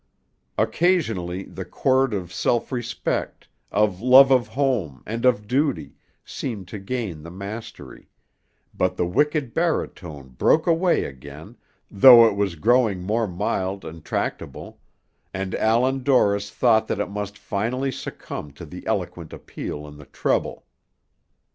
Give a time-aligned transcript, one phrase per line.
[0.57, 5.93] Occasionally the chord of self respect, of love of home, and of duty,
[6.25, 8.09] seemed to gain the mastery,
[8.73, 11.55] but the wicked baritone broke away again,
[11.91, 14.79] though it was growing more mild and tractable,
[15.35, 20.07] and Allan Dorris thought that it must finally succumb to the eloquent appeal in the
[20.07, 20.65] treble.